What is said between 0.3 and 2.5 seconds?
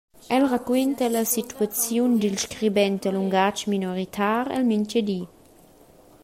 El raquenta la situaziun dil